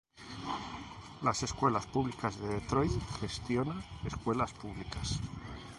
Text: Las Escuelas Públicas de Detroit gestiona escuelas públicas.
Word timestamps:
Las 1.21 1.43
Escuelas 1.43 1.85
Públicas 1.85 2.39
de 2.41 2.47
Detroit 2.47 2.91
gestiona 3.19 3.85
escuelas 4.03 4.51
públicas. 4.51 5.19